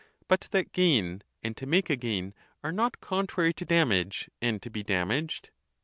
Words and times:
But 0.27 0.47
that 0.49 0.71
gain, 0.71 1.21
and 1.43 1.55
to 1.57 1.67
make 1.67 1.87
a 1.91 1.95
gain, 1.95 2.33
are 2.63 2.71
not 2.71 3.01
contrary 3.01 3.53
to 3.53 3.65
damage, 3.65 4.31
and 4.41 4.59
to 4.63 4.71
be 4.71 4.81
damaged 4.81 5.51